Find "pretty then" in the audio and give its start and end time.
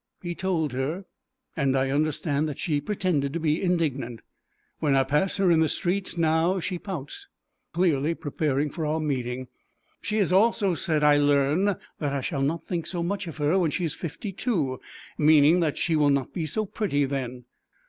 16.65-17.45